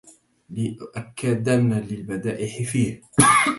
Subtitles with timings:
[0.49, 3.01] لأكدَّنَّ للمدائح فيه